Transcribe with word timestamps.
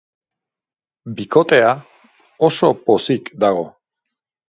Bikotea 1.19 1.75
oso 2.51 2.73
pozik 2.91 3.33
dago. 3.45 3.67